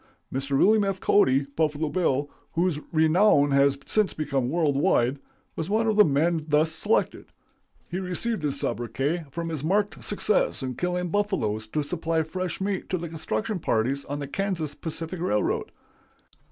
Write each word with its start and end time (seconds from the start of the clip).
Mr. 0.33 0.57
William 0.57 0.83
F. 0.83 0.99
Cody 0.99 1.45
('Buffalo 1.45 1.87
Bill'), 1.89 2.27
whose 2.53 2.79
renown 2.91 3.51
has 3.51 3.77
since 3.85 4.15
become 4.15 4.49
world 4.49 4.75
wide, 4.75 5.19
was 5.55 5.69
one 5.69 5.85
of 5.85 5.95
the 5.95 6.03
men 6.03 6.43
thus 6.47 6.71
selected. 6.71 7.27
He 7.87 7.99
received 7.99 8.41
his 8.41 8.59
sobriquet 8.59 9.25
from 9.29 9.49
his 9.49 9.63
marked 9.63 10.03
success 10.03 10.63
in 10.63 10.73
killing 10.73 11.09
buffaloes 11.09 11.67
to 11.67 11.83
supply 11.83 12.23
fresh 12.23 12.59
meat 12.59 12.89
to 12.89 12.97
the 12.97 13.09
construction 13.09 13.59
parties 13.59 14.03
on 14.05 14.17
the 14.17 14.27
Kansas 14.27 14.73
Pacific 14.73 15.19
Railway. 15.21 15.61